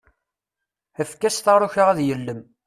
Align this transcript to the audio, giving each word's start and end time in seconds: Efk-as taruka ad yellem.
Efk-as 1.01 1.37
taruka 1.39 1.83
ad 1.91 1.99
yellem. 2.07 2.41